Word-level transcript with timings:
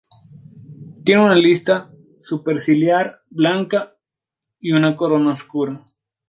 Tiene 1.03 1.23
una 1.23 1.35
lista 1.35 1.91
superciliar 2.19 3.21
blanca 3.29 3.93
y 4.59 4.71
una 4.71 4.95
corona 4.95 5.33
oscura. 5.33 5.73